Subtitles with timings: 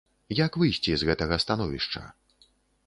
[0.45, 2.05] Як выйсці з гэтага становішча?